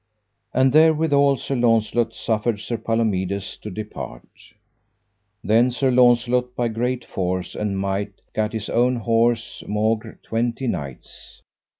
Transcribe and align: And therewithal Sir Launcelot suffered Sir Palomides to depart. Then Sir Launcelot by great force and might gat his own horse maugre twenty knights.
And 0.51 0.73
therewithal 0.73 1.37
Sir 1.37 1.55
Launcelot 1.55 2.11
suffered 2.15 2.59
Sir 2.59 2.75
Palomides 2.77 3.55
to 3.57 3.69
depart. 3.69 4.27
Then 5.43 5.69
Sir 5.69 5.91
Launcelot 5.91 6.55
by 6.55 6.69
great 6.69 7.05
force 7.05 7.53
and 7.53 7.77
might 7.77 8.13
gat 8.33 8.53
his 8.53 8.67
own 8.67 8.95
horse 8.95 9.63
maugre 9.67 10.17
twenty 10.23 10.65
knights. 10.65 11.43